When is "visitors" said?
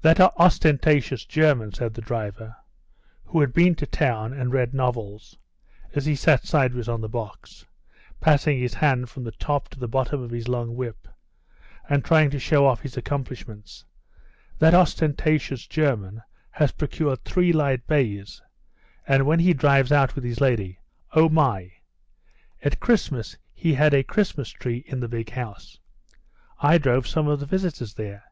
27.46-27.94